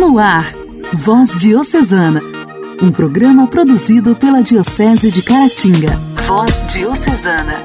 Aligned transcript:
No 0.00 0.18
ar, 0.18 0.50
Voz 0.94 1.38
Diocesana, 1.38 2.22
um 2.82 2.90
programa 2.90 3.46
produzido 3.46 4.16
pela 4.16 4.42
Diocese 4.42 5.10
de 5.10 5.20
Caratinga. 5.20 5.94
Voz 6.26 6.64
Diocesana. 6.68 7.62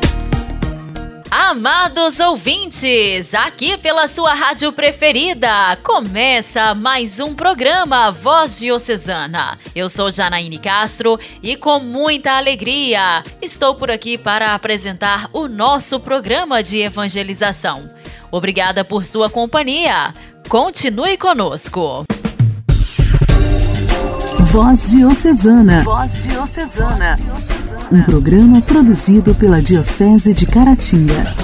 Amados 1.31 2.19
ouvintes, 2.19 3.33
aqui 3.33 3.77
pela 3.77 4.09
sua 4.09 4.33
rádio 4.33 4.69
preferida, 4.73 5.77
começa 5.81 6.75
mais 6.75 7.21
um 7.21 7.33
programa 7.33 8.11
Voz 8.11 8.59
Diocesana. 8.59 9.57
Eu 9.73 9.87
sou 9.87 10.11
Janaíne 10.11 10.57
Castro 10.57 11.17
e 11.41 11.55
com 11.55 11.79
muita 11.79 12.33
alegria 12.33 13.23
estou 13.41 13.75
por 13.75 13.89
aqui 13.89 14.17
para 14.17 14.53
apresentar 14.53 15.29
o 15.31 15.47
nosso 15.47 16.01
programa 16.01 16.61
de 16.61 16.81
evangelização. 16.81 17.89
Obrigada 18.29 18.83
por 18.83 19.05
sua 19.05 19.29
companhia. 19.29 20.13
Continue 20.49 21.17
conosco. 21.17 22.05
Voz 24.55 24.91
Diocesana. 24.91 25.83
Voz 25.83 26.23
Diocesana. 26.23 27.19
Um 27.91 28.01
programa 28.03 28.61
produzido 28.61 29.35
pela 29.35 29.61
Diocese 29.61 30.33
de 30.33 30.45
Caratinga. 30.45 31.35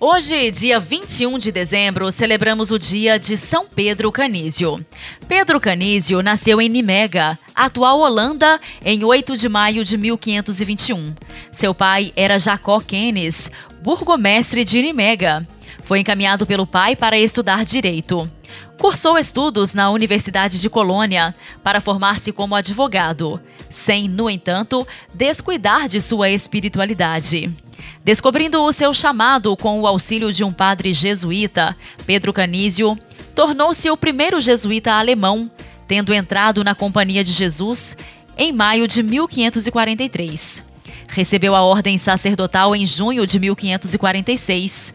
Hoje, 0.00 0.50
dia 0.50 0.80
21 0.80 1.38
de 1.38 1.52
dezembro, 1.52 2.10
celebramos 2.10 2.70
o 2.70 2.78
dia 2.78 3.18
de 3.18 3.36
São 3.36 3.66
Pedro 3.66 4.10
Canísio. 4.10 4.82
Pedro 5.28 5.60
Canísio 5.60 6.22
nasceu 6.22 6.58
em 6.58 6.70
Nimega, 6.70 7.38
atual 7.54 8.00
Holanda, 8.00 8.58
em 8.82 9.04
8 9.04 9.36
de 9.36 9.46
maio 9.46 9.84
de 9.84 9.98
1521. 9.98 11.14
Seu 11.52 11.74
pai 11.74 12.14
era 12.16 12.38
Jacó 12.38 12.80
Kenes, 12.80 13.50
burgomestre 13.82 14.64
de 14.64 14.80
Nimega. 14.80 15.46
Foi 15.84 16.00
encaminhado 16.00 16.46
pelo 16.46 16.66
pai 16.66 16.96
para 16.96 17.18
estudar 17.18 17.62
direito. 17.62 18.26
Cursou 18.78 19.18
estudos 19.18 19.74
na 19.74 19.90
Universidade 19.90 20.60
de 20.60 20.70
Colônia 20.70 21.34
para 21.62 21.80
formar-se 21.80 22.32
como 22.32 22.54
advogado, 22.54 23.40
sem, 23.68 24.08
no 24.08 24.30
entanto, 24.30 24.86
descuidar 25.12 25.88
de 25.88 26.00
sua 26.00 26.30
espiritualidade. 26.30 27.50
Descobrindo 28.04 28.62
o 28.62 28.72
seu 28.72 28.94
chamado 28.94 29.56
com 29.56 29.80
o 29.80 29.86
auxílio 29.86 30.32
de 30.32 30.42
um 30.44 30.52
padre 30.52 30.92
jesuíta, 30.92 31.76
Pedro 32.06 32.32
Canísio 32.32 32.98
tornou-se 33.34 33.90
o 33.90 33.96
primeiro 33.96 34.40
jesuíta 34.40 34.92
alemão, 34.92 35.50
tendo 35.86 36.14
entrado 36.14 36.64
na 36.64 36.74
Companhia 36.74 37.22
de 37.22 37.32
Jesus 37.32 37.96
em 38.36 38.52
maio 38.52 38.86
de 38.86 39.02
1543. 39.02 40.64
Recebeu 41.08 41.54
a 41.54 41.62
ordem 41.62 41.98
sacerdotal 41.98 42.76
em 42.76 42.86
junho 42.86 43.26
de 43.26 43.38
1546. 43.38 44.94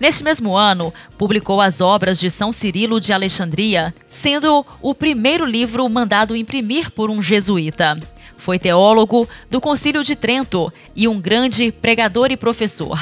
Neste 0.00 0.24
mesmo 0.24 0.56
ano, 0.56 0.92
publicou 1.16 1.60
as 1.60 1.80
obras 1.80 2.18
de 2.18 2.30
São 2.30 2.52
Cirilo 2.52 3.00
de 3.00 3.12
Alexandria, 3.12 3.94
sendo 4.08 4.64
o 4.80 4.94
primeiro 4.94 5.44
livro 5.44 5.88
mandado 5.88 6.36
imprimir 6.36 6.90
por 6.90 7.10
um 7.10 7.22
jesuíta. 7.22 7.98
Foi 8.36 8.58
teólogo 8.58 9.28
do 9.48 9.60
Concílio 9.60 10.02
de 10.02 10.16
Trento 10.16 10.72
e 10.96 11.06
um 11.06 11.20
grande 11.20 11.70
pregador 11.70 12.32
e 12.32 12.36
professor. 12.36 12.98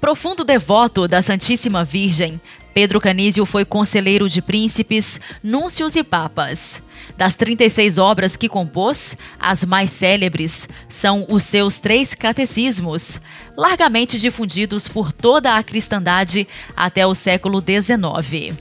Profundo 0.00 0.44
devoto 0.44 1.06
da 1.06 1.20
Santíssima 1.20 1.84
Virgem, 1.84 2.40
Pedro 2.72 3.00
Canísio 3.00 3.44
foi 3.44 3.64
conselheiro 3.64 4.28
de 4.28 4.40
príncipes, 4.40 5.20
núncios 5.42 5.96
e 5.96 6.04
papas. 6.04 6.82
Das 7.16 7.34
36 7.34 7.98
obras 7.98 8.36
que 8.36 8.48
compôs, 8.48 9.16
as 9.38 9.64
mais 9.64 9.90
célebres 9.90 10.68
são 10.88 11.26
os 11.28 11.42
seus 11.42 11.78
três 11.78 12.14
catecismos, 12.14 13.20
largamente 13.56 14.18
difundidos 14.18 14.88
por 14.88 15.12
toda 15.12 15.56
a 15.56 15.62
cristandade 15.62 16.46
até 16.76 17.06
o 17.06 17.14
século 17.14 17.60
XIX. 17.60 18.56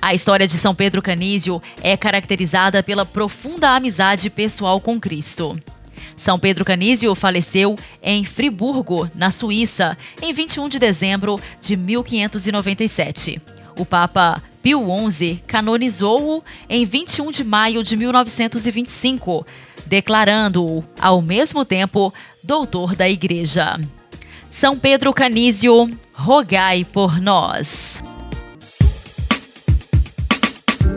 A 0.00 0.14
história 0.14 0.46
de 0.46 0.56
São 0.56 0.74
Pedro 0.74 1.02
Canísio 1.02 1.60
é 1.82 1.96
caracterizada 1.96 2.82
pela 2.82 3.04
profunda 3.04 3.70
amizade 3.70 4.30
pessoal 4.30 4.80
com 4.80 5.00
Cristo. 5.00 5.58
São 6.16 6.38
Pedro 6.38 6.64
Canísio 6.64 7.14
faleceu 7.14 7.76
em 8.02 8.24
Friburgo, 8.24 9.10
na 9.14 9.30
Suíça, 9.30 9.96
em 10.22 10.32
21 10.32 10.68
de 10.68 10.78
dezembro 10.78 11.40
de 11.60 11.76
1597. 11.76 13.40
O 13.78 13.84
Papa 13.84 14.42
Pio 14.62 14.84
XI 15.10 15.42
canonizou-o 15.46 16.42
em 16.68 16.84
21 16.84 17.30
de 17.30 17.44
maio 17.44 17.82
de 17.82 17.96
1925, 17.96 19.46
declarando-o, 19.86 20.84
ao 21.00 21.22
mesmo 21.22 21.64
tempo, 21.64 22.12
doutor 22.42 22.94
da 22.94 23.08
Igreja. 23.08 23.78
São 24.50 24.78
Pedro 24.78 25.12
Canísio, 25.12 25.90
rogai 26.12 26.84
por 26.84 27.20
nós. 27.20 28.02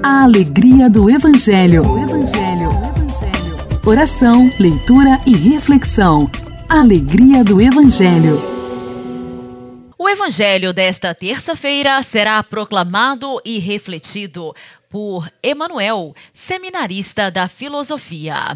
A 0.03 0.23
alegria 0.23 0.89
do 0.89 1.09
Evangelho. 1.09 1.83
O 1.87 1.99
Evangelho. 1.99 3.00
Oração, 3.83 4.47
leitura 4.59 5.19
e 5.25 5.35
reflexão. 5.35 6.29
Alegria 6.69 7.43
do 7.43 7.59
Evangelho. 7.59 8.39
O 9.97 10.07
Evangelho 10.07 10.71
desta 10.71 11.15
terça-feira 11.15 11.99
será 12.03 12.43
proclamado 12.43 13.41
e 13.43 13.57
refletido 13.57 14.53
por 14.87 15.27
Emanuel, 15.41 16.13
seminarista 16.31 17.31
da 17.31 17.47
filosofia. 17.47 18.55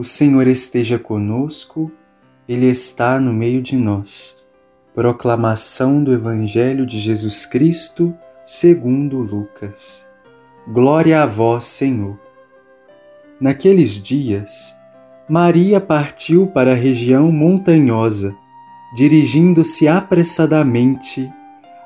O 0.00 0.02
Senhor 0.02 0.46
esteja 0.46 0.98
conosco, 0.98 1.92
Ele 2.48 2.64
está 2.64 3.20
no 3.20 3.34
meio 3.34 3.60
de 3.60 3.76
nós. 3.76 4.34
Proclamação 4.94 6.02
do 6.02 6.10
Evangelho 6.10 6.86
de 6.86 6.98
Jesus 6.98 7.44
Cristo, 7.44 8.14
segundo 8.42 9.18
Lucas. 9.18 10.08
Glória 10.66 11.22
a 11.22 11.26
vós, 11.26 11.64
Senhor. 11.64 12.18
Naqueles 13.38 14.02
dias, 14.02 14.74
Maria 15.28 15.78
partiu 15.78 16.46
para 16.46 16.72
a 16.72 16.74
região 16.74 17.30
montanhosa, 17.30 18.34
dirigindo-se 18.96 19.86
apressadamente 19.86 21.30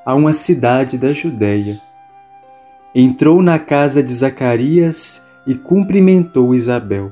a 0.05 0.15
uma 0.15 0.31
cidade 0.31 0.97
da 0.97 1.11
Judéia. 1.11 1.81
Entrou 2.95 3.41
na 3.41 3.59
casa 3.59 4.01
de 4.01 4.13
Zacarias 4.13 5.27
e 5.45 5.53
cumprimentou 5.53 6.55
Isabel. 6.55 7.11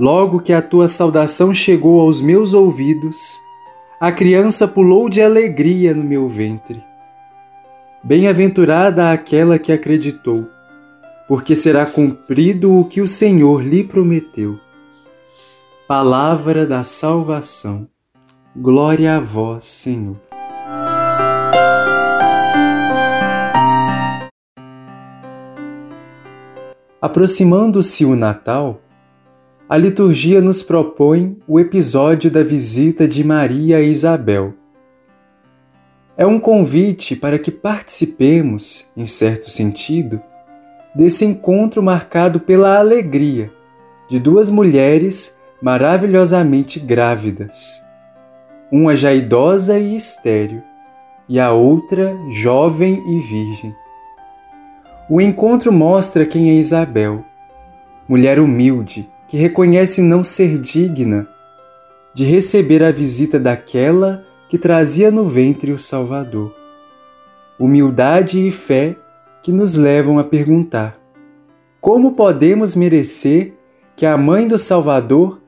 Logo 0.00 0.40
que 0.40 0.52
a 0.52 0.62
tua 0.62 0.88
saudação 0.88 1.52
chegou 1.52 2.00
aos 2.00 2.20
meus 2.20 2.54
ouvidos, 2.54 3.38
a 4.00 4.10
criança 4.10 4.66
pulou 4.66 5.08
de 5.08 5.20
alegria 5.20 5.94
no 5.94 6.02
meu 6.02 6.26
ventre. 6.26 6.82
Bem-aventurada 8.02 9.12
aquela 9.12 9.58
que 9.58 9.70
acreditou, 9.70 10.48
porque 11.28 11.54
será 11.54 11.86
cumprido 11.86 12.76
o 12.76 12.84
que 12.84 13.00
o 13.00 13.06
Senhor 13.06 13.62
lhe 13.62 13.84
prometeu. 13.84 14.58
Palavra 15.86 16.66
da 16.66 16.82
salvação. 16.82 17.86
Glória 18.56 19.16
a 19.16 19.20
vós, 19.20 19.64
Senhor. 19.64 20.16
Aproximando-se 27.00 28.04
o 28.04 28.16
Natal, 28.16 28.81
a 29.72 29.78
liturgia 29.78 30.38
nos 30.42 30.62
propõe 30.62 31.38
o 31.48 31.58
episódio 31.58 32.30
da 32.30 32.42
visita 32.42 33.08
de 33.08 33.24
Maria 33.24 33.78
a 33.78 33.80
Isabel. 33.80 34.52
É 36.14 36.26
um 36.26 36.38
convite 36.38 37.16
para 37.16 37.38
que 37.38 37.50
participemos, 37.50 38.90
em 38.94 39.06
certo 39.06 39.48
sentido, 39.48 40.20
desse 40.94 41.24
encontro 41.24 41.82
marcado 41.82 42.38
pela 42.38 42.78
alegria 42.78 43.50
de 44.10 44.20
duas 44.20 44.50
mulheres 44.50 45.40
maravilhosamente 45.62 46.78
grávidas. 46.78 47.82
uma 48.70 48.94
já 48.94 49.14
idosa 49.14 49.78
e 49.78 49.96
estéril, 49.96 50.60
e 51.26 51.40
a 51.40 51.50
outra 51.50 52.14
jovem 52.30 53.02
e 53.06 53.20
virgem. 53.20 53.74
O 55.08 55.18
encontro 55.18 55.72
mostra 55.72 56.26
quem 56.26 56.50
é 56.50 56.54
Isabel, 56.56 57.24
mulher 58.06 58.38
humilde 58.38 59.10
que 59.32 59.38
reconhece 59.38 60.02
não 60.02 60.22
ser 60.22 60.58
digna 60.58 61.26
de 62.12 62.22
receber 62.22 62.84
a 62.84 62.90
visita 62.90 63.40
daquela 63.40 64.26
que 64.46 64.58
trazia 64.58 65.10
no 65.10 65.26
ventre 65.26 65.72
o 65.72 65.78
Salvador. 65.78 66.54
Humildade 67.58 68.46
e 68.46 68.50
fé 68.50 68.94
que 69.42 69.50
nos 69.50 69.74
levam 69.74 70.18
a 70.18 70.24
perguntar: 70.24 71.00
como 71.80 72.12
podemos 72.12 72.76
merecer 72.76 73.54
que 73.96 74.04
a 74.04 74.18
mãe 74.18 74.46
do 74.46 74.58
Salvador 74.58 75.40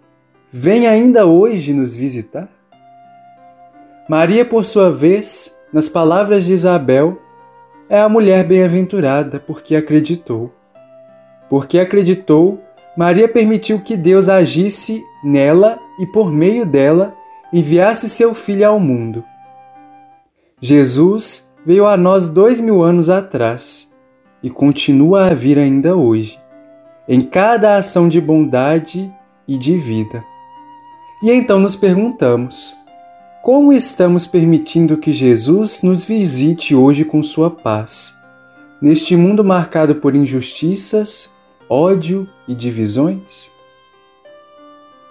venha 0.51 0.89
ainda 0.89 1.27
hoje 1.27 1.75
nos 1.75 1.95
visitar? 1.95 2.49
Maria, 4.09 4.47
por 4.47 4.65
sua 4.65 4.91
vez, 4.91 5.61
nas 5.71 5.91
palavras 5.91 6.47
de 6.47 6.55
Isabel, 6.55 7.21
é 7.87 8.01
a 8.01 8.09
mulher 8.09 8.47
bem-aventurada 8.47 9.39
porque 9.39 9.77
acreditou. 9.77 10.55
Porque 11.51 11.79
acreditou, 11.79 12.64
Maria 12.97 13.29
permitiu 13.29 13.81
que 13.81 13.97
Deus 13.97 14.29
agisse 14.29 15.05
nela 15.23 15.81
e, 15.99 16.07
por 16.07 16.31
meio 16.31 16.65
dela, 16.65 17.15
enviasse 17.53 18.09
seu 18.09 18.35
Filho 18.35 18.69
ao 18.69 18.79
mundo. 18.79 19.25
Jesus 20.61 21.53
veio 21.67 21.87
a 21.87 21.97
nós 21.97 22.29
dois 22.29 22.61
mil 22.61 22.83
anos 22.83 23.11
atrás 23.11 23.95
e 24.43 24.49
continua 24.49 25.27
a 25.27 25.35
vir 25.35 25.59
ainda 25.59 25.97
hoje, 25.97 26.39
em 27.09 27.21
cada 27.21 27.77
ação 27.77 28.09
de 28.09 28.21
bondade 28.21 29.13
e 29.49 29.57
de 29.57 29.77
vida. 29.77 30.25
E 31.23 31.31
então 31.31 31.59
nos 31.59 31.75
perguntamos: 31.75 32.75
como 33.43 33.73
estamos 33.73 34.27
permitindo 34.27 34.97
que 34.97 35.13
Jesus 35.13 35.83
nos 35.83 36.05
visite 36.05 36.75
hoje 36.75 37.05
com 37.05 37.23
sua 37.23 37.51
paz, 37.51 38.17
neste 38.81 39.17
mundo 39.17 39.43
marcado 39.43 39.97
por 39.97 40.15
injustiças, 40.15 41.34
ódio 41.69 42.29
e 42.47 42.55
divisões? 42.55 43.51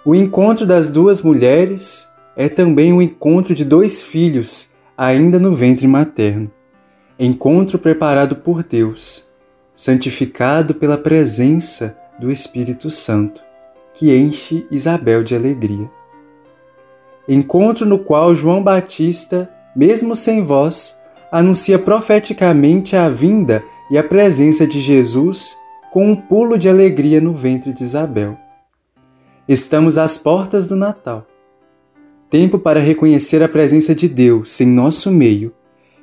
O 0.05 0.13
encontro 0.13 0.65
das 0.65 0.89
duas 0.89 1.21
mulheres 1.21 2.11
é 2.35 2.49
também 2.49 2.91
o 2.91 3.01
encontro 3.01 3.53
de 3.55 3.63
dois 3.63 4.03
filhos 4.03 4.73
ainda 4.97 5.39
no 5.39 5.55
ventre 5.55 5.87
materno 5.87 6.51
encontro 7.17 7.77
preparado 7.77 8.35
por 8.37 8.63
Deus, 8.63 9.29
santificado 9.73 10.73
pela 10.73 10.97
presença 10.97 11.97
do 12.19 12.31
Espírito 12.31 12.89
Santo, 12.89 13.41
que 13.93 14.15
enche 14.15 14.67
Isabel 14.71 15.23
de 15.23 15.35
alegria. 15.35 15.89
Encontro 17.27 17.85
no 17.85 17.99
qual 17.99 18.35
João 18.35 18.61
Batista, 18.61 19.49
mesmo 19.75 20.15
sem 20.15 20.43
voz, 20.43 20.99
anuncia 21.31 21.79
profeticamente 21.79 22.95
a 22.95 23.09
vinda 23.09 23.63
e 23.89 23.97
a 23.97 24.03
presença 24.03 24.67
de 24.67 24.79
Jesus 24.79 25.55
com 25.93 26.07
um 26.07 26.15
pulo 26.15 26.57
de 26.57 26.67
alegria 26.67 27.21
no 27.21 27.35
ventre 27.35 27.71
de 27.71 27.83
Isabel. 27.83 28.35
Estamos 29.47 29.95
às 29.95 30.17
portas 30.17 30.67
do 30.67 30.75
Natal. 30.75 31.27
Tempo 32.31 32.57
para 32.57 32.79
reconhecer 32.79 33.43
a 33.43 33.47
presença 33.47 33.93
de 33.93 34.09
Deus 34.09 34.59
em 34.59 34.65
nosso 34.65 35.11
meio 35.11 35.53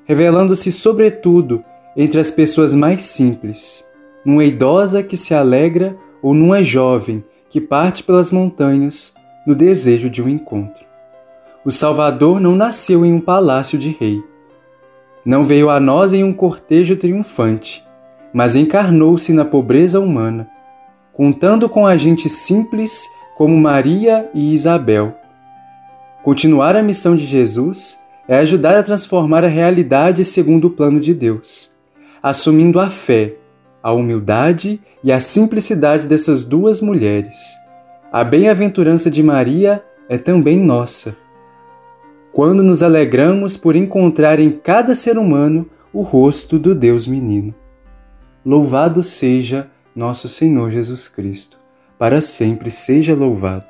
revelando-se 0.05 0.71
sobretudo 0.71 1.65
entre 1.97 2.21
as 2.21 2.31
pessoas 2.31 2.73
mais 2.73 3.03
simples, 3.03 3.85
numa 4.25 4.45
idosa 4.45 5.03
que 5.03 5.17
se 5.17 5.35
alegra 5.35 5.97
ou 6.23 6.35
numa 6.35 6.63
jovem 6.63 7.25
que 7.49 7.61
parte 7.61 8.05
pelas 8.05 8.31
montanhas 8.31 9.17
no 9.45 9.57
desejo 9.57 10.09
de 10.09 10.23
um 10.23 10.29
encontro. 10.29 10.85
O 11.65 11.71
Salvador 11.73 12.41
não 12.41 12.55
nasceu 12.55 13.05
em 13.05 13.13
um 13.13 13.21
palácio 13.21 13.77
de 13.77 13.91
rei. 13.91 14.23
Não 15.25 15.43
veio 15.43 15.69
a 15.69 15.81
nós 15.81 16.13
em 16.13 16.23
um 16.23 16.33
cortejo 16.33 16.95
triunfante, 16.95 17.85
mas 18.33 18.57
encarnou-se 18.57 19.33
na 19.33 19.45
pobreza 19.45 20.01
humana, 20.01 20.49
contando 21.13 21.69
com 21.69 21.87
a 21.87 21.97
gente 21.97 22.29
simples 22.29 23.09
como 23.37 23.57
Maria 23.57 24.31
e 24.35 24.53
Isabel. 24.53 25.15
Continuar 26.23 26.77
a 26.77 26.83
missão 26.83 27.17
de 27.17 27.25
Jesus 27.25 28.01
é 28.29 28.37
ajudar 28.37 28.79
a 28.79 28.83
transformar 28.83 29.45
a 29.45 29.49
realidade 29.49 30.25
segundo 30.25 30.67
o 30.67 30.71
plano 30.71 31.01
de 31.01 31.15
Deus, 31.15 31.71
assumindo 32.23 32.79
a 32.79 32.89
fé, 32.89 33.35
a 33.83 33.93
humildade 33.93 34.81
e 35.03 35.11
a 35.11 35.19
simplicidade 35.19 36.07
dessas 36.07 36.45
duas 36.45 36.81
mulheres. 36.81 37.57
A 38.13 38.23
bem-aventurança 38.23 39.11
de 39.11 39.23
Maria 39.23 39.83
é 40.09 40.19
também 40.19 40.59
nossa. 40.59 41.17
Quando 42.33 42.63
nos 42.63 42.83
alegramos 42.83 43.57
por 43.57 43.75
encontrar 43.75 44.39
em 44.39 44.51
cada 44.51 44.95
ser 44.95 45.17
humano 45.17 45.67
o 45.93 46.03
rosto 46.03 46.59
do 46.59 46.75
Deus 46.75 47.07
menino. 47.07 47.55
Louvado 48.45 49.03
seja 49.03 49.71
nosso 49.95 50.27
Senhor 50.27 50.71
Jesus 50.71 51.09
Cristo, 51.09 51.59
para 51.99 52.23
sempre 52.23 52.71
seja 52.71 53.15
louvado. 53.15 53.67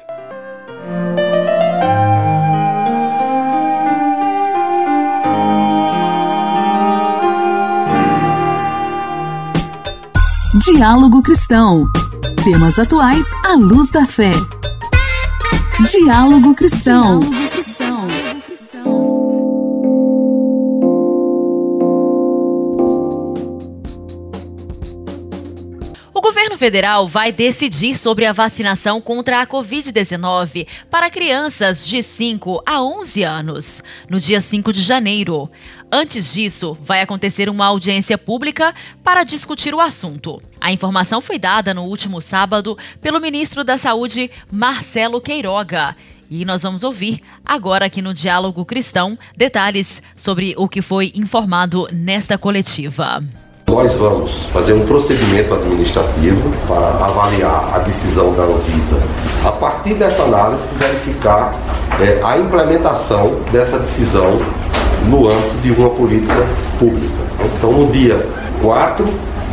Diálogo 10.64 11.20
Cristão. 11.20 11.86
Temas 12.44 12.78
atuais 12.78 13.26
à 13.44 13.54
luz 13.54 13.90
da 13.90 14.06
fé. 14.06 14.30
Diálogo 15.90 16.54
Cristão. 16.54 17.18
O 17.18 17.24
governo 17.24 17.69
federal 26.60 27.08
vai 27.08 27.32
decidir 27.32 27.96
sobre 27.96 28.26
a 28.26 28.34
vacinação 28.34 29.00
contra 29.00 29.40
a 29.40 29.46
Covid-19 29.46 30.66
para 30.90 31.08
crianças 31.08 31.88
de 31.88 32.02
5 32.02 32.62
a 32.66 32.82
11 32.82 33.22
anos, 33.22 33.82
no 34.10 34.20
dia 34.20 34.42
5 34.42 34.70
de 34.70 34.82
janeiro. 34.82 35.50
Antes 35.90 36.34
disso, 36.34 36.76
vai 36.82 37.00
acontecer 37.00 37.48
uma 37.48 37.64
audiência 37.64 38.18
pública 38.18 38.74
para 39.02 39.24
discutir 39.24 39.74
o 39.74 39.80
assunto. 39.80 40.42
A 40.60 40.70
informação 40.70 41.22
foi 41.22 41.38
dada 41.38 41.72
no 41.72 41.84
último 41.84 42.20
sábado 42.20 42.76
pelo 43.00 43.18
ministro 43.20 43.64
da 43.64 43.78
Saúde, 43.78 44.30
Marcelo 44.52 45.18
Queiroga. 45.18 45.96
E 46.30 46.44
nós 46.44 46.62
vamos 46.62 46.84
ouvir 46.84 47.22
agora 47.42 47.86
aqui 47.86 48.02
no 48.02 48.12
Diálogo 48.12 48.66
Cristão 48.66 49.18
detalhes 49.34 50.02
sobre 50.14 50.54
o 50.58 50.68
que 50.68 50.82
foi 50.82 51.10
informado 51.14 51.88
nesta 51.90 52.36
coletiva. 52.36 53.24
Nós 53.70 53.94
vamos 53.94 54.46
fazer 54.52 54.72
um 54.72 54.84
procedimento 54.84 55.54
administrativo 55.54 56.50
para 56.66 57.04
avaliar 57.04 57.70
a 57.72 57.78
decisão 57.78 58.34
da 58.34 58.42
Anvisa. 58.42 58.96
A 59.44 59.52
partir 59.52 59.94
dessa 59.94 60.24
análise, 60.24 60.64
verificar 60.76 61.54
é, 62.00 62.20
a 62.24 62.36
implementação 62.36 63.36
dessa 63.52 63.78
decisão 63.78 64.40
no 65.06 65.28
âmbito 65.28 65.56
de 65.62 65.70
uma 65.70 65.88
política 65.90 66.44
pública. 66.80 67.14
Então, 67.56 67.70
no 67.70 67.92
dia 67.92 68.18
4 68.60 69.04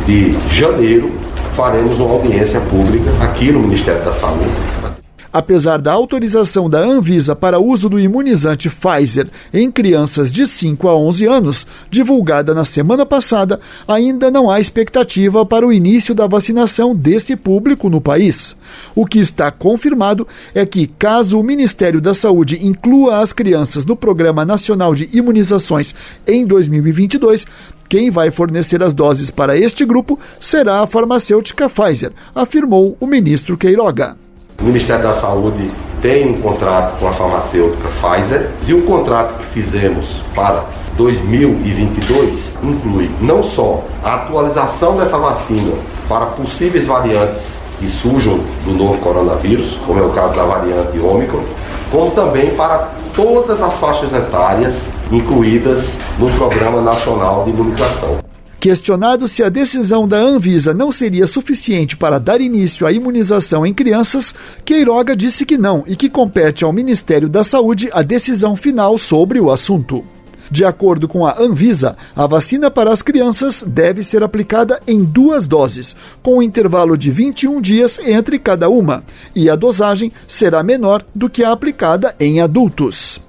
de 0.04 0.36
janeiro, 0.52 1.12
faremos 1.56 2.00
uma 2.00 2.14
audiência 2.14 2.60
pública 2.62 3.10
aqui 3.22 3.52
no 3.52 3.60
Ministério 3.60 4.04
da 4.04 4.12
Saúde 4.12 4.87
Apesar 5.32 5.78
da 5.78 5.92
autorização 5.92 6.70
da 6.70 6.80
Anvisa 6.80 7.36
para 7.36 7.58
uso 7.58 7.88
do 7.88 8.00
imunizante 8.00 8.70
Pfizer 8.70 9.28
em 9.52 9.70
crianças 9.70 10.32
de 10.32 10.46
5 10.46 10.88
a 10.88 10.96
11 10.96 11.26
anos, 11.26 11.66
divulgada 11.90 12.54
na 12.54 12.64
semana 12.64 13.04
passada, 13.04 13.60
ainda 13.86 14.30
não 14.30 14.50
há 14.50 14.58
expectativa 14.58 15.44
para 15.44 15.66
o 15.66 15.72
início 15.72 16.14
da 16.14 16.26
vacinação 16.26 16.94
desse 16.94 17.36
público 17.36 17.90
no 17.90 18.00
país. 18.00 18.56
O 18.94 19.04
que 19.04 19.18
está 19.18 19.50
confirmado 19.50 20.26
é 20.54 20.64
que, 20.64 20.86
caso 20.86 21.38
o 21.38 21.44
Ministério 21.44 22.00
da 22.00 22.14
Saúde 22.14 22.58
inclua 22.66 23.20
as 23.20 23.32
crianças 23.32 23.84
no 23.84 23.96
Programa 23.96 24.44
Nacional 24.44 24.94
de 24.94 25.08
Imunizações 25.12 25.94
em 26.26 26.46
2022, 26.46 27.46
quem 27.88 28.10
vai 28.10 28.30
fornecer 28.30 28.82
as 28.82 28.92
doses 28.92 29.30
para 29.30 29.56
este 29.56 29.84
grupo 29.84 30.18
será 30.40 30.82
a 30.82 30.86
farmacêutica 30.86 31.68
Pfizer, 31.68 32.12
afirmou 32.34 32.96
o 33.00 33.06
ministro 33.06 33.56
Queiroga. 33.56 34.27
O 34.60 34.64
Ministério 34.64 35.04
da 35.04 35.14
Saúde 35.14 35.68
tem 36.02 36.30
um 36.30 36.40
contrato 36.42 36.98
com 36.98 37.08
a 37.08 37.12
farmacêutica 37.12 37.88
Pfizer 38.00 38.50
e 38.66 38.74
o 38.74 38.82
contrato 38.82 39.38
que 39.38 39.46
fizemos 39.62 40.20
para 40.34 40.64
2022 40.96 42.58
inclui 42.64 43.08
não 43.20 43.40
só 43.40 43.84
a 44.02 44.16
atualização 44.16 44.96
dessa 44.96 45.16
vacina 45.16 45.72
para 46.08 46.26
possíveis 46.26 46.86
variantes 46.86 47.52
que 47.78 47.88
surjam 47.88 48.40
do 48.64 48.72
novo 48.72 48.98
coronavírus, 48.98 49.78
como 49.86 50.00
é 50.00 50.02
o 50.02 50.10
caso 50.10 50.34
da 50.34 50.42
variante 50.42 50.98
Ômicron, 50.98 51.44
como 51.92 52.10
também 52.10 52.50
para 52.56 52.88
todas 53.14 53.62
as 53.62 53.78
faixas 53.78 54.12
etárias 54.12 54.88
incluídas 55.12 55.92
no 56.18 56.28
Programa 56.32 56.80
Nacional 56.80 57.44
de 57.44 57.50
Imunização. 57.50 58.27
Questionado 58.60 59.28
se 59.28 59.42
a 59.44 59.48
decisão 59.48 60.08
da 60.08 60.18
Anvisa 60.18 60.74
não 60.74 60.90
seria 60.90 61.28
suficiente 61.28 61.96
para 61.96 62.18
dar 62.18 62.40
início 62.40 62.86
à 62.86 62.92
imunização 62.92 63.64
em 63.64 63.72
crianças, 63.72 64.34
Queiroga 64.64 65.14
disse 65.14 65.46
que 65.46 65.56
não 65.56 65.84
e 65.86 65.94
que 65.94 66.10
compete 66.10 66.64
ao 66.64 66.72
Ministério 66.72 67.28
da 67.28 67.44
Saúde 67.44 67.88
a 67.92 68.02
decisão 68.02 68.56
final 68.56 68.98
sobre 68.98 69.38
o 69.38 69.52
assunto. 69.52 70.04
De 70.50 70.64
acordo 70.64 71.06
com 71.06 71.24
a 71.24 71.40
Anvisa, 71.40 71.96
a 72.16 72.26
vacina 72.26 72.70
para 72.70 72.90
as 72.90 73.02
crianças 73.02 73.62
deve 73.62 74.02
ser 74.02 74.24
aplicada 74.24 74.80
em 74.86 75.04
duas 75.04 75.46
doses, 75.46 75.94
com 76.22 76.38
um 76.38 76.42
intervalo 76.42 76.96
de 76.96 77.10
21 77.10 77.60
dias 77.60 78.00
entre 78.00 78.38
cada 78.38 78.68
uma, 78.68 79.04
e 79.36 79.48
a 79.48 79.54
dosagem 79.54 80.10
será 80.26 80.62
menor 80.62 81.04
do 81.14 81.28
que 81.28 81.44
a 81.44 81.52
aplicada 81.52 82.14
em 82.18 82.40
adultos. 82.40 83.20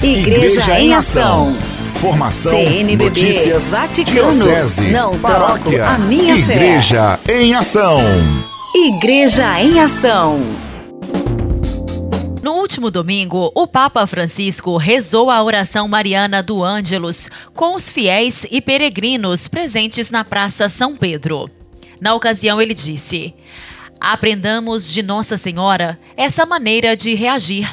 Igreja, 0.00 0.60
Igreja 0.60 0.80
em 0.80 0.94
Ação. 0.94 1.56
Formação, 1.94 2.52
CNBB, 2.52 3.04
notícias, 3.04 3.70
Vaticano, 3.70 4.30
diocese, 4.30 4.90
não 4.92 5.18
paróquia, 5.18 5.78
troco 5.78 5.92
a 5.94 5.98
minha 5.98 6.36
Igreja 6.36 7.18
fé. 7.24 7.42
em 7.42 7.54
Ação. 7.54 8.00
Igreja 8.74 9.60
em 9.60 9.80
Ação. 9.80 10.40
No 12.40 12.52
último 12.52 12.92
domingo, 12.92 13.50
o 13.54 13.66
Papa 13.66 14.06
Francisco 14.06 14.76
rezou 14.76 15.30
a 15.30 15.42
oração 15.42 15.88
mariana 15.88 16.42
do 16.44 16.62
Ângelus 16.62 17.28
com 17.52 17.74
os 17.74 17.90
fiéis 17.90 18.46
e 18.52 18.60
peregrinos 18.60 19.48
presentes 19.48 20.12
na 20.12 20.24
Praça 20.24 20.68
São 20.68 20.94
Pedro. 20.96 21.50
Na 22.00 22.14
ocasião, 22.14 22.62
ele 22.62 22.74
disse: 22.74 23.34
Aprendamos 24.00 24.92
de 24.92 25.02
Nossa 25.02 25.36
Senhora 25.36 25.98
essa 26.16 26.46
maneira 26.46 26.94
de 26.94 27.14
reagir, 27.16 27.68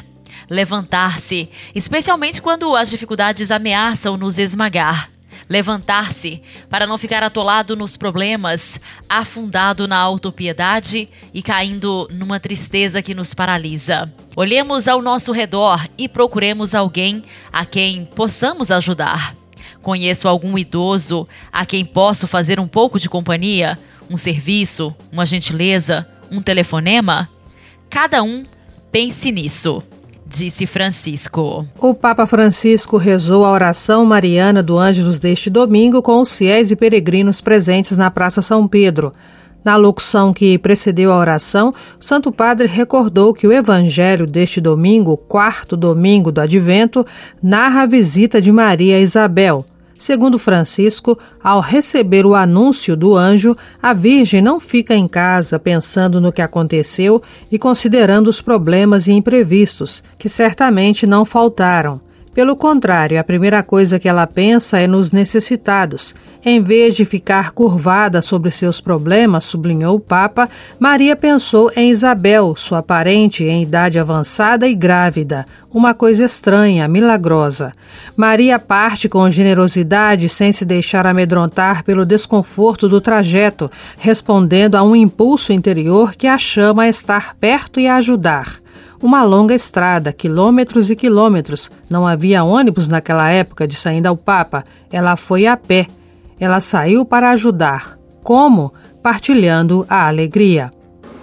levantar-se, 0.48 1.50
especialmente 1.74 2.40
quando 2.40 2.74
as 2.76 2.90
dificuldades 2.90 3.50
ameaçam 3.50 4.16
nos 4.16 4.38
esmagar. 4.38 5.10
Levantar-se 5.48 6.42
para 6.68 6.86
não 6.86 6.98
ficar 6.98 7.22
atolado 7.22 7.76
nos 7.76 7.96
problemas, 7.96 8.80
afundado 9.08 9.86
na 9.86 9.96
autopiedade 9.96 11.08
e 11.32 11.40
caindo 11.40 12.08
numa 12.10 12.40
tristeza 12.40 13.00
que 13.00 13.14
nos 13.14 13.32
paralisa. 13.32 14.12
Olhemos 14.34 14.88
ao 14.88 15.00
nosso 15.00 15.30
redor 15.30 15.86
e 15.96 16.08
procuremos 16.08 16.74
alguém 16.74 17.22
a 17.52 17.64
quem 17.64 18.04
possamos 18.04 18.70
ajudar. 18.72 19.36
Conheço 19.80 20.26
algum 20.26 20.58
idoso 20.58 21.28
a 21.52 21.64
quem 21.64 21.84
posso 21.84 22.26
fazer 22.26 22.58
um 22.58 22.66
pouco 22.66 22.98
de 22.98 23.08
companhia, 23.08 23.78
um 24.10 24.16
serviço, 24.16 24.94
uma 25.12 25.24
gentileza, 25.24 26.08
um 26.28 26.42
telefonema? 26.42 27.30
Cada 27.88 28.20
um 28.20 28.44
pense 28.90 29.30
nisso 29.30 29.82
disse 30.28 30.66
Francisco. 30.66 31.66
O 31.78 31.94
Papa 31.94 32.26
Francisco 32.26 32.96
rezou 32.96 33.44
a 33.44 33.52
oração 33.52 34.04
mariana 34.04 34.62
do 34.62 34.76
Ângelus 34.76 35.18
deste 35.18 35.48
domingo 35.48 36.02
com 36.02 36.20
os 36.20 36.36
fiéis 36.36 36.70
e 36.70 36.76
peregrinos 36.76 37.40
presentes 37.40 37.96
na 37.96 38.10
Praça 38.10 38.42
São 38.42 38.66
Pedro. 38.66 39.12
Na 39.64 39.74
locução 39.74 40.32
que 40.32 40.58
precedeu 40.58 41.12
a 41.12 41.18
oração, 41.18 41.74
Santo 41.98 42.30
Padre 42.30 42.68
recordou 42.68 43.34
que 43.34 43.48
o 43.48 43.52
Evangelho 43.52 44.26
deste 44.26 44.60
domingo, 44.60 45.16
quarto 45.16 45.76
domingo 45.76 46.30
do 46.30 46.40
Advento, 46.40 47.04
narra 47.42 47.82
a 47.82 47.86
visita 47.86 48.40
de 48.40 48.52
Maria 48.52 48.96
a 48.96 49.00
Isabel. 49.00 49.64
Segundo 49.98 50.38
Francisco, 50.38 51.18
ao 51.42 51.60
receber 51.60 52.26
o 52.26 52.34
anúncio 52.34 52.96
do 52.96 53.16
anjo, 53.16 53.56
a 53.82 53.92
Virgem 53.94 54.42
não 54.42 54.60
fica 54.60 54.94
em 54.94 55.08
casa 55.08 55.58
pensando 55.58 56.20
no 56.20 56.32
que 56.32 56.42
aconteceu 56.42 57.22
e 57.50 57.58
considerando 57.58 58.28
os 58.28 58.42
problemas 58.42 59.06
e 59.06 59.12
imprevistos, 59.12 60.04
que 60.18 60.28
certamente 60.28 61.06
não 61.06 61.24
faltaram. 61.24 62.00
Pelo 62.34 62.54
contrário, 62.54 63.18
a 63.18 63.24
primeira 63.24 63.62
coisa 63.62 63.98
que 63.98 64.06
ela 64.06 64.26
pensa 64.26 64.78
é 64.78 64.86
nos 64.86 65.10
necessitados. 65.10 66.14
Em 66.48 66.62
vez 66.62 66.94
de 66.94 67.04
ficar 67.04 67.50
curvada 67.50 68.22
sobre 68.22 68.52
seus 68.52 68.80
problemas, 68.80 69.42
sublinhou 69.42 69.96
o 69.96 70.00
Papa, 70.00 70.48
Maria 70.78 71.16
pensou 71.16 71.72
em 71.74 71.90
Isabel, 71.90 72.54
sua 72.54 72.80
parente 72.80 73.42
em 73.42 73.64
idade 73.64 73.98
avançada 73.98 74.68
e 74.68 74.72
grávida. 74.72 75.44
Uma 75.74 75.92
coisa 75.92 76.24
estranha, 76.24 76.86
milagrosa. 76.86 77.72
Maria 78.16 78.60
parte 78.60 79.08
com 79.08 79.28
generosidade, 79.28 80.28
sem 80.28 80.52
se 80.52 80.64
deixar 80.64 81.04
amedrontar 81.04 81.82
pelo 81.82 82.06
desconforto 82.06 82.88
do 82.88 83.00
trajeto, 83.00 83.68
respondendo 83.98 84.76
a 84.76 84.84
um 84.84 84.94
impulso 84.94 85.52
interior 85.52 86.14
que 86.14 86.28
a 86.28 86.38
chama 86.38 86.84
a 86.84 86.88
estar 86.88 87.34
perto 87.34 87.80
e 87.80 87.88
a 87.88 87.96
ajudar 87.96 88.60
uma 89.02 89.24
longa 89.24 89.54
estrada, 89.54 90.12
quilômetros 90.12 90.90
e 90.90 90.96
quilômetros. 90.96 91.72
Não 91.90 92.06
havia 92.06 92.44
ônibus 92.44 92.86
naquela 92.86 93.28
época 93.30 93.66
de 93.66 93.74
saindo 93.74 94.06
ao 94.06 94.16
Papa. 94.16 94.62
Ela 94.92 95.16
foi 95.16 95.44
a 95.44 95.56
pé. 95.56 95.88
Ela 96.38 96.60
saiu 96.60 97.04
para 97.04 97.30
ajudar. 97.30 97.98
Como? 98.22 98.72
Partilhando 99.02 99.86
a 99.88 100.06
alegria. 100.06 100.70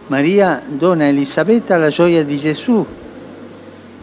Maria 0.10 0.62
dona 0.68 1.08
Elisabetta 1.08 1.78
la 1.78 1.90
gioia 1.90 2.24
di 2.24 2.38
Gesù, 2.38 2.86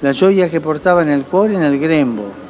la 0.01 0.13
gioia 0.13 0.49
che 0.49 0.61
portava 0.61 1.03
nel 1.03 1.25
cuore 1.29 1.55
e 1.55 1.59
nel 1.59 1.79
grembo. 1.79 2.49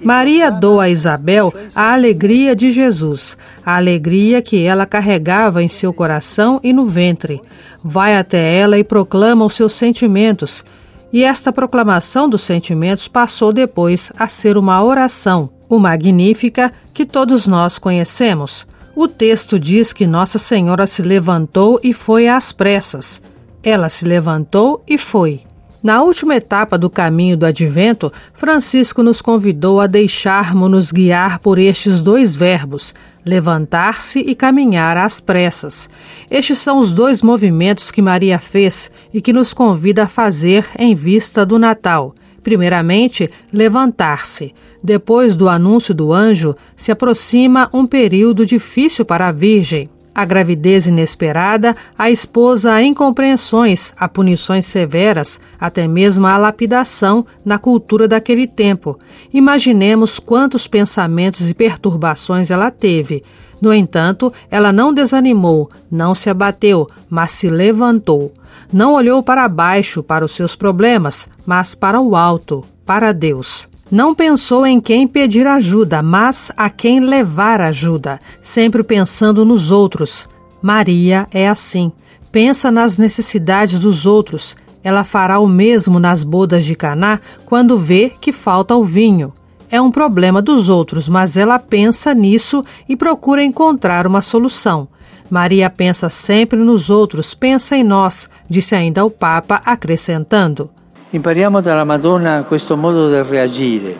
Maria 0.00 0.50
doa 0.50 0.84
a 0.84 0.88
Isabel 0.88 1.52
a 1.74 1.92
alegria 1.92 2.56
de 2.56 2.70
Jesus, 2.70 3.36
a 3.64 3.76
alegria 3.76 4.40
que 4.40 4.64
ela 4.64 4.86
carregava 4.86 5.62
em 5.62 5.68
seu 5.68 5.92
coração 5.92 6.58
e 6.62 6.72
no 6.72 6.86
ventre. 6.86 7.40
Vai 7.84 8.16
até 8.16 8.56
ela 8.56 8.78
e 8.78 8.84
proclama 8.84 9.44
os 9.44 9.54
seus 9.54 9.72
sentimentos. 9.72 10.64
E 11.12 11.22
esta 11.24 11.52
proclamação 11.52 12.26
dos 12.26 12.40
sentimentos 12.40 13.06
passou 13.06 13.52
depois 13.52 14.10
a 14.18 14.26
ser 14.28 14.56
uma 14.56 14.82
oração, 14.82 15.50
o 15.72 15.78
Magnífica, 15.78 16.70
que 16.92 17.06
todos 17.06 17.46
nós 17.46 17.78
conhecemos. 17.78 18.66
O 18.94 19.08
texto 19.08 19.58
diz 19.58 19.90
que 19.90 20.06
Nossa 20.06 20.38
Senhora 20.38 20.86
se 20.86 21.00
levantou 21.00 21.80
e 21.82 21.94
foi 21.94 22.28
às 22.28 22.52
pressas. 22.52 23.22
Ela 23.62 23.88
se 23.88 24.04
levantou 24.04 24.84
e 24.86 24.98
foi. 24.98 25.40
Na 25.82 26.02
última 26.02 26.36
etapa 26.36 26.76
do 26.76 26.90
caminho 26.90 27.38
do 27.38 27.46
advento, 27.46 28.12
Francisco 28.34 29.02
nos 29.02 29.22
convidou 29.22 29.80
a 29.80 29.86
deixarmos-nos 29.86 30.92
guiar 30.92 31.38
por 31.38 31.58
estes 31.58 32.02
dois 32.02 32.36
verbos, 32.36 32.94
levantar-se 33.24 34.18
e 34.18 34.34
caminhar 34.34 34.98
às 34.98 35.20
pressas. 35.20 35.88
Estes 36.30 36.58
são 36.58 36.76
os 36.76 36.92
dois 36.92 37.22
movimentos 37.22 37.90
que 37.90 38.02
Maria 38.02 38.38
fez 38.38 38.90
e 39.10 39.22
que 39.22 39.32
nos 39.32 39.54
convida 39.54 40.02
a 40.02 40.08
fazer 40.08 40.66
em 40.78 40.94
vista 40.94 41.46
do 41.46 41.58
Natal. 41.58 42.14
Primeiramente, 42.42 43.30
levantar-se. 43.50 44.52
Depois 44.82 45.36
do 45.36 45.48
anúncio 45.48 45.94
do 45.94 46.12
anjo, 46.12 46.54
se 46.74 46.90
aproxima 46.90 47.70
um 47.72 47.86
período 47.86 48.44
difícil 48.44 49.04
para 49.04 49.28
a 49.28 49.32
Virgem 49.32 49.88
a 50.14 50.24
gravidez 50.24 50.86
inesperada, 50.86 51.74
a 51.96 52.10
esposa 52.10 52.72
a 52.72 52.82
incompreensões, 52.82 53.94
a 53.96 54.08
punições 54.08 54.66
severas, 54.66 55.40
até 55.58 55.86
mesmo 55.88 56.26
a 56.26 56.36
lapidação 56.36 57.24
na 57.44 57.58
cultura 57.58 58.06
daquele 58.06 58.46
tempo. 58.46 58.98
Imaginemos 59.32 60.18
quantos 60.18 60.68
pensamentos 60.68 61.48
e 61.48 61.54
perturbações 61.54 62.50
ela 62.50 62.70
teve. 62.70 63.22
No 63.60 63.72
entanto, 63.72 64.32
ela 64.50 64.72
não 64.72 64.92
desanimou, 64.92 65.70
não 65.90 66.14
se 66.14 66.28
abateu, 66.28 66.86
mas 67.08 67.30
se 67.32 67.48
levantou. 67.48 68.32
Não 68.72 68.94
olhou 68.94 69.22
para 69.22 69.48
baixo, 69.48 70.02
para 70.02 70.24
os 70.24 70.32
seus 70.32 70.56
problemas, 70.56 71.28
mas 71.46 71.74
para 71.74 72.00
o 72.00 72.16
alto, 72.16 72.64
para 72.84 73.12
Deus. 73.12 73.71
Não 73.92 74.14
pensou 74.14 74.66
em 74.66 74.80
quem 74.80 75.06
pedir 75.06 75.46
ajuda, 75.46 76.02
mas 76.02 76.50
a 76.56 76.70
quem 76.70 76.98
levar 76.98 77.60
ajuda, 77.60 78.18
sempre 78.40 78.82
pensando 78.82 79.44
nos 79.44 79.70
outros. 79.70 80.26
Maria 80.62 81.28
é 81.30 81.46
assim. 81.46 81.92
Pensa 82.32 82.70
nas 82.70 82.96
necessidades 82.96 83.80
dos 83.80 84.06
outros. 84.06 84.56
Ela 84.82 85.04
fará 85.04 85.38
o 85.38 85.46
mesmo 85.46 86.00
nas 86.00 86.24
bodas 86.24 86.64
de 86.64 86.74
Caná 86.74 87.20
quando 87.44 87.78
vê 87.78 88.10
que 88.18 88.32
falta 88.32 88.74
o 88.74 88.82
vinho. 88.82 89.30
É 89.70 89.78
um 89.78 89.90
problema 89.90 90.40
dos 90.40 90.70
outros, 90.70 91.06
mas 91.06 91.36
ela 91.36 91.58
pensa 91.58 92.14
nisso 92.14 92.62
e 92.88 92.96
procura 92.96 93.44
encontrar 93.44 94.06
uma 94.06 94.22
solução. 94.22 94.88
Maria 95.28 95.68
pensa 95.68 96.08
sempre 96.08 96.58
nos 96.58 96.88
outros, 96.88 97.34
pensa 97.34 97.76
em 97.76 97.84
nós, 97.84 98.26
disse 98.48 98.74
ainda 98.74 99.04
o 99.04 99.10
Papa, 99.10 99.60
acrescentando. 99.66 100.70
Impariamo 101.12 101.60
dalla 101.60 101.84
Madonna 101.84 102.42
questo 102.44 102.74
modo 102.74 103.10
di 103.10 103.28
reagire, 103.28 103.96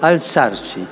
alzarsi. 0.00 0.86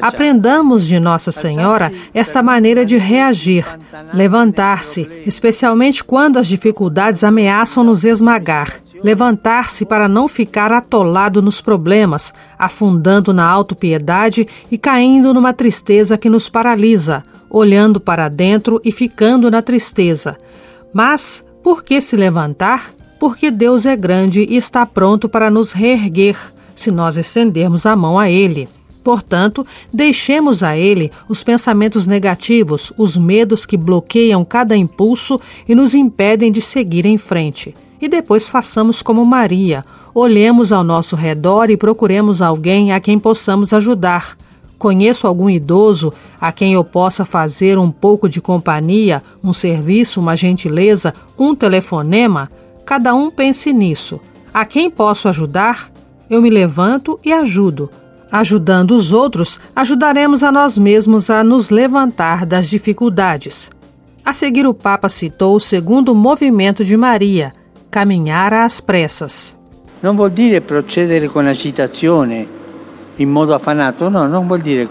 Aprendamos 0.00 0.86
de 0.86 0.98
Nossa 0.98 1.30
Senhora 1.30 1.92
esta 2.14 2.42
maneira 2.42 2.82
de 2.82 2.96
reagir, 2.96 3.66
levantar-se, 4.14 5.06
especialmente 5.26 6.02
quando 6.02 6.38
as 6.38 6.46
dificuldades 6.46 7.22
ameaçam 7.22 7.84
nos 7.84 8.04
esmagar. 8.04 8.80
Levantar-se 9.04 9.84
para 9.84 10.08
não 10.08 10.26
ficar 10.26 10.72
atolado 10.72 11.42
nos 11.42 11.60
problemas, 11.60 12.32
afundando 12.58 13.34
na 13.34 13.44
autopiedade 13.44 14.46
e 14.70 14.78
caindo 14.78 15.34
numa 15.34 15.52
tristeza 15.52 16.16
que 16.16 16.30
nos 16.30 16.48
paralisa, 16.48 17.22
olhando 17.50 18.00
para 18.00 18.28
dentro 18.28 18.80
e 18.82 18.90
ficando 18.90 19.50
na 19.50 19.60
tristeza. 19.60 20.38
Mas 20.94 21.44
por 21.62 21.84
que 21.84 22.00
se 22.00 22.16
levantar? 22.16 22.92
Porque 23.18 23.50
Deus 23.50 23.86
é 23.86 23.94
grande 23.94 24.46
e 24.48 24.56
está 24.56 24.84
pronto 24.84 25.28
para 25.28 25.50
nos 25.50 25.72
reerguer, 25.72 26.36
se 26.74 26.90
nós 26.90 27.16
estendermos 27.16 27.86
a 27.86 27.94
mão 27.94 28.18
a 28.18 28.28
Ele. 28.28 28.68
Portanto, 29.02 29.66
deixemos 29.92 30.62
a 30.62 30.76
Ele 30.76 31.10
os 31.28 31.42
pensamentos 31.42 32.06
negativos, 32.06 32.92
os 32.96 33.16
medos 33.16 33.66
que 33.66 33.76
bloqueiam 33.76 34.44
cada 34.44 34.76
impulso 34.76 35.40
e 35.68 35.74
nos 35.74 35.94
impedem 35.94 36.50
de 36.50 36.60
seguir 36.60 37.06
em 37.06 37.18
frente. 37.18 37.74
E 38.00 38.08
depois 38.08 38.48
façamos 38.48 39.02
como 39.02 39.24
Maria, 39.24 39.84
olhemos 40.14 40.72
ao 40.72 40.82
nosso 40.82 41.14
redor 41.14 41.70
e 41.70 41.76
procuremos 41.76 42.42
alguém 42.42 42.92
a 42.92 43.00
quem 43.00 43.18
possamos 43.18 43.72
ajudar. 43.72 44.36
Conheço 44.82 45.28
algum 45.28 45.48
idoso 45.48 46.12
a 46.40 46.50
quem 46.50 46.72
eu 46.72 46.82
possa 46.82 47.24
fazer 47.24 47.78
um 47.78 47.88
pouco 47.88 48.28
de 48.28 48.40
companhia, 48.40 49.22
um 49.40 49.52
serviço, 49.52 50.18
uma 50.18 50.34
gentileza, 50.34 51.12
um 51.38 51.54
telefonema? 51.54 52.50
Cada 52.84 53.14
um 53.14 53.30
pense 53.30 53.72
nisso. 53.72 54.18
A 54.52 54.64
quem 54.64 54.90
posso 54.90 55.28
ajudar? 55.28 55.88
Eu 56.28 56.42
me 56.42 56.50
levanto 56.50 57.16
e 57.24 57.32
ajudo. 57.32 57.88
Ajudando 58.28 58.90
os 58.96 59.12
outros, 59.12 59.60
ajudaremos 59.72 60.42
a 60.42 60.50
nós 60.50 60.76
mesmos 60.76 61.30
a 61.30 61.44
nos 61.44 61.70
levantar 61.70 62.44
das 62.44 62.68
dificuldades. 62.68 63.70
A 64.24 64.32
seguir, 64.32 64.66
o 64.66 64.74
Papa 64.74 65.08
citou 65.08 65.54
o 65.54 65.60
segundo 65.60 66.12
movimento 66.12 66.84
de 66.84 66.96
Maria, 66.96 67.52
caminhar 67.88 68.52
às 68.52 68.80
pressas. 68.80 69.56
Não 70.02 70.16
vuol 70.16 70.28
dire 70.28 70.60
procedere 70.60 71.28
con 71.28 71.46
agitazione, 71.46 72.48
in 73.22 73.26
modo 73.26 73.54
affanato, 73.54 74.10
no, 74.10 74.28
non 74.28 74.46
vuol 74.46 74.60
dire. 74.60 74.88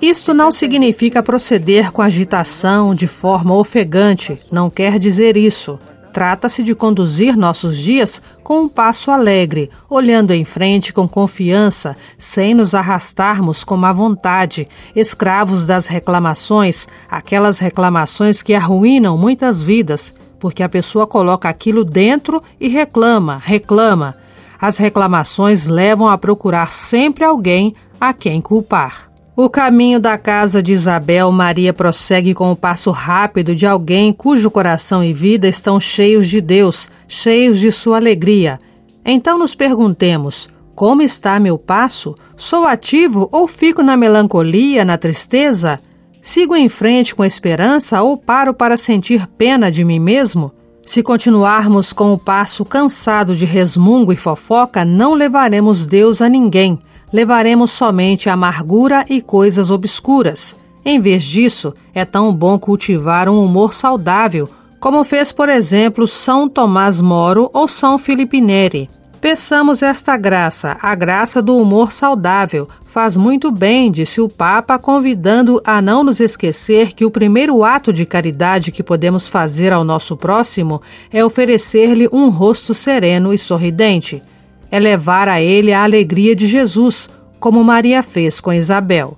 Isto 0.00 0.32
não 0.32 0.50
significa 0.50 1.22
proceder 1.22 1.92
com 1.92 2.00
agitação 2.00 2.94
de 2.94 3.06
forma 3.06 3.54
ofegante, 3.54 4.38
não 4.50 4.70
quer 4.70 4.98
dizer 4.98 5.36
isso. 5.36 5.78
Trata-se 6.12 6.62
de 6.62 6.74
conduzir 6.74 7.36
nossos 7.36 7.76
dias 7.76 8.20
com 8.42 8.62
um 8.62 8.68
passo 8.68 9.10
alegre, 9.10 9.70
olhando 9.88 10.32
em 10.32 10.44
frente 10.44 10.92
com 10.92 11.06
confiança, 11.06 11.96
sem 12.18 12.54
nos 12.54 12.74
arrastarmos 12.74 13.62
com 13.62 13.76
má 13.76 13.92
vontade, 13.92 14.66
escravos 14.96 15.66
das 15.66 15.86
reclamações, 15.86 16.88
aquelas 17.08 17.58
reclamações 17.58 18.42
que 18.42 18.54
arruinam 18.54 19.16
muitas 19.16 19.62
vidas, 19.62 20.12
porque 20.38 20.62
a 20.62 20.68
pessoa 20.68 21.06
coloca 21.06 21.48
aquilo 21.48 21.84
dentro 21.84 22.42
e 22.58 22.68
reclama, 22.68 23.36
reclama. 23.36 24.16
As 24.60 24.76
reclamações 24.76 25.66
levam 25.66 26.06
a 26.08 26.18
procurar 26.18 26.74
sempre 26.74 27.24
alguém 27.24 27.74
a 27.98 28.12
quem 28.12 28.40
culpar. 28.40 29.10
O 29.34 29.48
caminho 29.48 29.98
da 29.98 30.18
casa 30.18 30.62
de 30.62 30.72
Isabel, 30.72 31.32
Maria 31.32 31.72
prossegue 31.72 32.34
com 32.34 32.52
o 32.52 32.56
passo 32.56 32.90
rápido 32.90 33.54
de 33.54 33.66
alguém 33.66 34.12
cujo 34.12 34.50
coração 34.50 35.02
e 35.02 35.14
vida 35.14 35.48
estão 35.48 35.80
cheios 35.80 36.28
de 36.28 36.42
Deus, 36.42 36.88
cheios 37.08 37.58
de 37.58 37.72
sua 37.72 37.96
alegria. 37.96 38.58
Então 39.02 39.38
nos 39.38 39.54
perguntemos: 39.54 40.46
como 40.74 41.00
está 41.00 41.40
meu 41.40 41.56
passo? 41.56 42.14
Sou 42.36 42.66
ativo 42.66 43.30
ou 43.32 43.48
fico 43.48 43.82
na 43.82 43.96
melancolia, 43.96 44.84
na 44.84 44.98
tristeza? 44.98 45.80
Sigo 46.20 46.54
em 46.54 46.68
frente 46.68 47.14
com 47.14 47.24
esperança 47.24 48.02
ou 48.02 48.14
paro 48.14 48.52
para 48.52 48.76
sentir 48.76 49.26
pena 49.38 49.70
de 49.70 49.86
mim 49.86 49.98
mesmo? 49.98 50.52
Se 50.90 51.04
continuarmos 51.04 51.92
com 51.92 52.12
o 52.12 52.18
passo 52.18 52.64
cansado 52.64 53.36
de 53.36 53.44
resmungo 53.44 54.12
e 54.12 54.16
fofoca, 54.16 54.84
não 54.84 55.14
levaremos 55.14 55.86
Deus 55.86 56.20
a 56.20 56.28
ninguém 56.28 56.80
levaremos 57.12 57.70
somente 57.70 58.28
amargura 58.28 59.06
e 59.08 59.22
coisas 59.22 59.70
obscuras. 59.70 60.56
Em 60.84 60.98
vez 60.98 61.22
disso, 61.22 61.72
é 61.94 62.04
tão 62.04 62.34
bom 62.34 62.58
cultivar 62.58 63.28
um 63.28 63.40
humor 63.40 63.72
saudável, 63.72 64.48
como 64.80 65.04
fez, 65.04 65.30
por 65.30 65.48
exemplo, 65.48 66.08
São 66.08 66.48
Tomás 66.48 67.00
Moro 67.00 67.48
ou 67.52 67.68
São 67.68 67.96
Filipe 67.96 68.40
Neri. 68.40 68.90
Peçamos 69.20 69.82
esta 69.82 70.16
graça, 70.16 70.78
a 70.80 70.94
graça 70.94 71.42
do 71.42 71.56
humor 71.56 71.92
saudável. 71.92 72.68
Faz 72.84 73.16
muito 73.16 73.50
bem, 73.50 73.90
disse 73.90 74.20
o 74.20 74.28
Papa, 74.28 74.78
convidando 74.78 75.60
a 75.64 75.82
não 75.82 76.02
nos 76.02 76.20
esquecer 76.20 76.94
que 76.94 77.04
o 77.04 77.10
primeiro 77.10 77.62
ato 77.62 77.92
de 77.92 78.06
caridade 78.06 78.72
que 78.72 78.82
podemos 78.82 79.28
fazer 79.28 79.72
ao 79.72 79.84
nosso 79.84 80.16
próximo 80.16 80.80
é 81.12 81.24
oferecer-lhe 81.24 82.08
um 82.10 82.30
rosto 82.30 82.72
sereno 82.72 83.34
e 83.34 83.38
sorridente 83.38 84.22
é 84.70 84.78
levar 84.78 85.28
a 85.28 85.40
ele 85.40 85.72
a 85.72 85.82
alegria 85.82 86.34
de 86.34 86.46
Jesus, 86.46 87.10
como 87.38 87.64
Maria 87.64 88.02
fez 88.02 88.40
com 88.40 88.52
Isabel. 88.52 89.16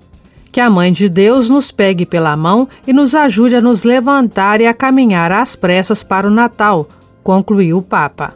Que 0.51 0.59
a 0.59 0.69
Mãe 0.69 0.91
de 0.91 1.09
Deus 1.09 1.49
nos 1.49 1.71
pegue 1.71 2.05
pela 2.05 2.35
mão 2.35 2.67
e 2.85 2.93
nos 2.93 3.15
ajude 3.15 3.55
a 3.55 3.61
nos 3.61 3.83
levantar 3.83 4.61
e 4.61 4.67
a 4.67 4.73
caminhar 4.73 5.31
às 5.31 5.55
pressas 5.55 6.03
para 6.03 6.27
o 6.27 6.31
Natal, 6.31 6.87
concluiu 7.23 7.77
o 7.77 7.81
Papa. 7.81 8.35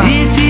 Sua 0.00 0.49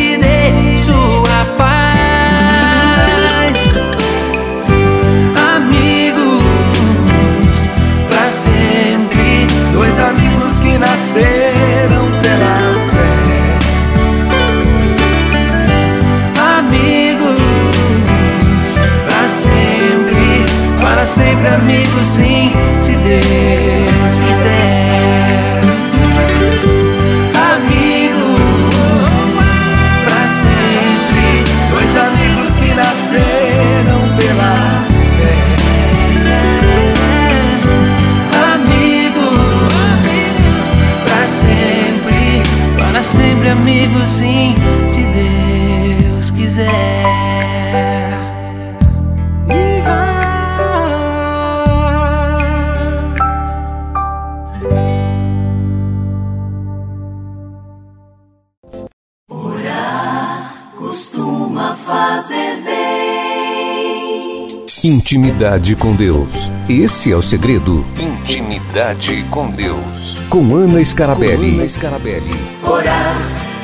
Intimidade 64.83 65.77
com 65.77 65.95
Deus. 65.95 66.51
Esse 66.67 67.13
é 67.13 67.17
o 67.17 67.21
segredo. 67.21 67.85
Intimidade 68.01 69.23
com 69.31 69.51
Deus. 69.51 70.19
Com 70.31 70.55
Ana 70.55 70.83
Scarabelli. 70.83 71.51
Com 71.51 71.59
Ana 71.59 71.69
Scarabelli. 71.69 72.31
Orar 72.67 73.17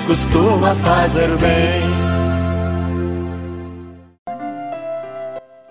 costuma 0.06 0.74
fazer 0.74 1.28
bem. 1.38 1.82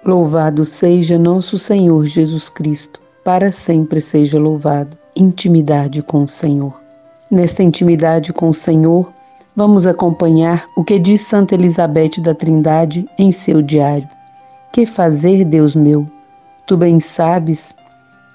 Louvado 0.03 0.65
seja 0.65 1.19
nosso 1.19 1.59
Senhor 1.59 2.07
Jesus 2.07 2.49
Cristo. 2.49 2.99
Para 3.23 3.51
sempre 3.51 4.01
seja 4.01 4.39
louvado. 4.39 4.97
Intimidade 5.15 6.01
com 6.01 6.23
o 6.23 6.27
Senhor. 6.27 6.73
Nesta 7.29 7.61
intimidade 7.61 8.33
com 8.33 8.49
o 8.49 8.53
Senhor, 8.53 9.13
vamos 9.55 9.85
acompanhar 9.85 10.67
o 10.75 10.83
que 10.83 10.99
diz 10.99 11.21
Santa 11.21 11.55
Elizabeth 11.55 12.21
da 12.21 12.35
Trindade 12.35 13.07
em 13.17 13.31
seu 13.31 13.61
diário. 13.61 14.07
Que 14.73 14.85
fazer, 14.85 15.45
Deus 15.45 15.75
meu? 15.75 16.05
Tu 16.67 16.75
bem 16.75 16.99
sabes 16.99 17.73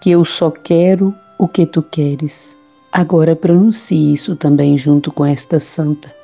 que 0.00 0.10
eu 0.10 0.24
só 0.24 0.50
quero 0.50 1.14
o 1.38 1.46
que 1.46 1.66
tu 1.66 1.82
queres. 1.82 2.56
Agora 2.92 3.36
pronuncie 3.36 4.12
isso 4.12 4.34
também 4.34 4.76
junto 4.78 5.12
com 5.12 5.24
esta 5.24 5.60
santa. 5.60 6.14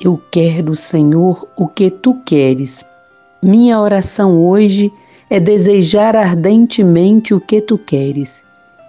Eu 0.00 0.20
quero, 0.30 0.74
Senhor, 0.74 1.46
o 1.56 1.68
que 1.68 1.90
tu 1.90 2.14
queres. 2.24 2.84
Minha 3.42 3.78
oração 3.78 4.42
hoje 4.42 4.92
é 5.28 5.38
desejar 5.38 6.16
ardentemente 6.16 7.32
o 7.32 7.40
que 7.40 7.60
tu 7.60 7.78
queres. 7.78 8.44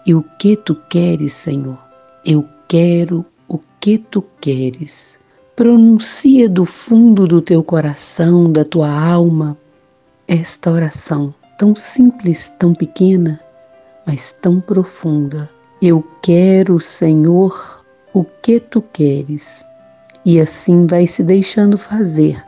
E 0.05 0.15
o 0.15 0.23
que 0.39 0.55
tu 0.55 0.73
queres, 0.89 1.33
Senhor? 1.33 1.77
Eu 2.25 2.45
quero 2.67 3.23
o 3.47 3.59
que 3.79 3.99
tu 3.99 4.23
queres. 4.41 5.20
Pronuncia 5.55 6.47
do 6.47 6.65
fundo 6.65 7.27
do 7.27 7.41
teu 7.41 7.63
coração, 7.63 8.51
da 8.51 8.63
tua 8.63 8.89
alma, 8.89 9.57
esta 10.27 10.71
oração 10.71 11.33
tão 11.57 11.75
simples, 11.75 12.49
tão 12.57 12.73
pequena, 12.73 13.39
mas 14.07 14.31
tão 14.31 14.59
profunda. 14.59 15.49
Eu 15.81 16.03
quero, 16.23 16.79
Senhor, 16.79 17.83
o 18.13 18.23
que 18.23 18.59
tu 18.59 18.81
queres. 18.81 19.63
E 20.25 20.39
assim 20.39 20.87
vai 20.87 21.05
se 21.05 21.21
deixando 21.21 21.77
fazer 21.77 22.41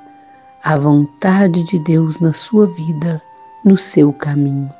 a 0.63 0.77
vontade 0.77 1.63
de 1.65 1.77
Deus 1.79 2.19
na 2.19 2.33
sua 2.33 2.67
vida, 2.67 3.21
no 3.65 3.77
seu 3.77 4.13
caminho. 4.13 4.71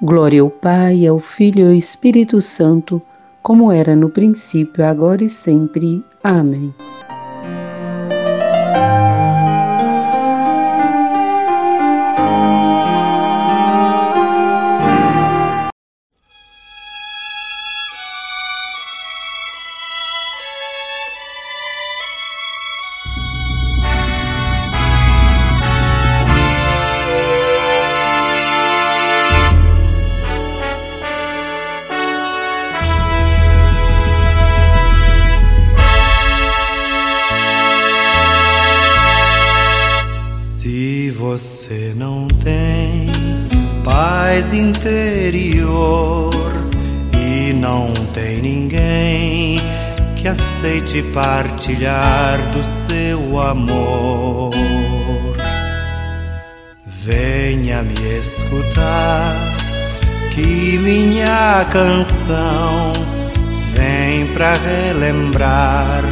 Glória 0.00 0.40
ao 0.40 0.48
Pai, 0.48 1.06
ao 1.06 1.18
Filho 1.18 1.64
e 1.64 1.66
ao 1.66 1.74
Espírito 1.74 2.40
Santo, 2.40 3.02
como 3.42 3.72
era 3.72 3.94
no 3.94 4.08
princípio, 4.08 4.84
agora 4.84 5.24
e 5.24 5.28
sempre. 5.28 6.02
Amém. 6.22 6.72
Você 41.20 41.92
não 41.94 42.26
tem 42.26 43.06
paz 43.84 44.54
interior 44.54 46.32
e 47.12 47.52
não 47.52 47.92
tem 48.14 48.40
ninguém 48.40 49.60
que 50.16 50.26
aceite 50.26 51.02
partilhar 51.12 52.38
do 52.52 52.62
seu 52.88 53.38
amor. 53.38 54.50
Venha 56.86 57.82
me 57.82 57.94
escutar, 58.18 59.34
que 60.34 60.78
minha 60.78 61.66
canção 61.70 62.94
vem 63.74 64.26
pra 64.28 64.54
relembrar 64.54 66.02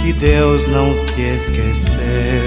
que 0.00 0.12
Deus 0.12 0.68
não 0.68 0.94
se 0.94 1.20
esqueceu 1.20 2.45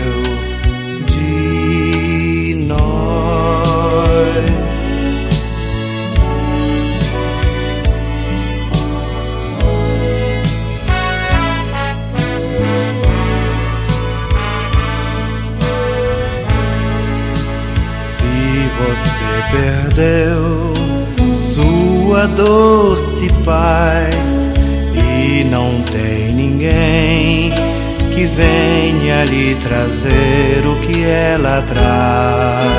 venha 29.20 29.26
lhe 29.26 29.56
trazer 29.56 30.66
o 30.66 30.76
que 30.78 31.04
ela 31.04 31.62
traz. 31.64 32.70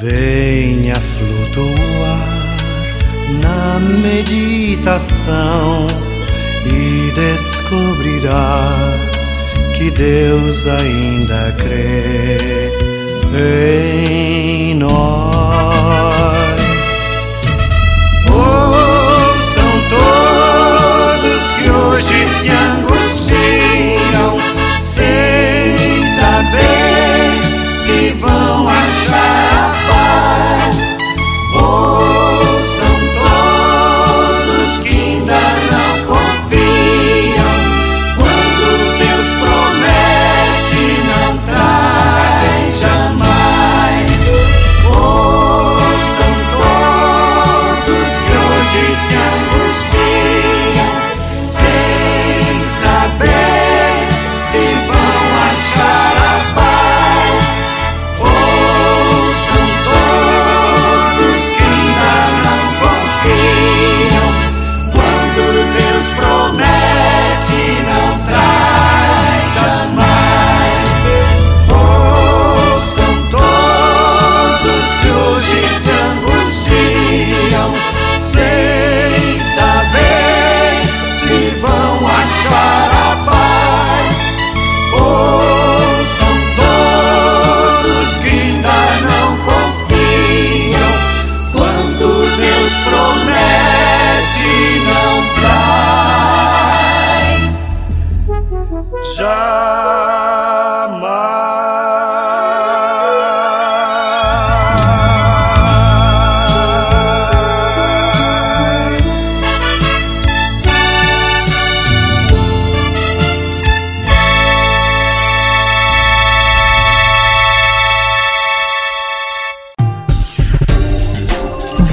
Venha 0.00 0.96
flutuar 0.96 2.28
na 3.40 3.80
meditação 3.80 5.86
e 6.66 7.12
descobrirá 7.14 8.76
que 9.76 9.90
Deus 9.90 10.66
ainda 10.66 11.54
crê 11.58 12.70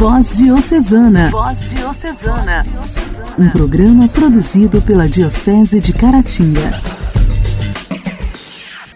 Voz 0.01 0.39
Diocesana. 0.39 1.29
Voz 1.29 1.69
Diocesana. 1.69 2.65
Um 3.37 3.47
programa 3.51 4.07
produzido 4.07 4.81
pela 4.81 5.07
Diocese 5.07 5.79
de 5.79 5.93
Caratinga. 5.93 6.81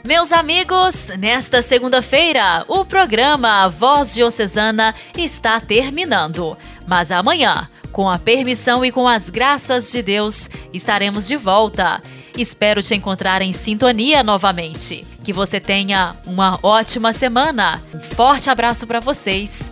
Meus 0.04 0.34
amigos, 0.34 1.12
nesta 1.20 1.62
segunda-feira, 1.62 2.66
o 2.68 2.84
programa 2.84 3.70
Voz 3.70 4.16
Diocesana 4.16 4.96
está 5.16 5.60
terminando. 5.60 6.58
Mas 6.88 7.12
amanhã, 7.12 7.70
com 7.92 8.10
a 8.10 8.18
permissão 8.18 8.84
e 8.84 8.92
com 8.92 9.08
as 9.08 9.30
graças 9.30 9.92
de 9.92 10.02
Deus, 10.02 10.50
estaremos 10.74 11.28
de 11.28 11.38
volta. 11.38 12.02
Espero 12.36 12.82
te 12.82 12.96
encontrar 12.96 13.44
em 13.44 13.54
sintonia 13.54 14.24
novamente. 14.24 15.06
Que 15.24 15.32
você 15.32 15.60
tenha 15.60 16.16
uma 16.26 16.58
ótima 16.64 17.14
semana. 17.14 17.80
Um 17.94 18.00
forte 18.00 18.50
abraço 18.50 18.88
para 18.88 19.00
vocês. 19.00 19.72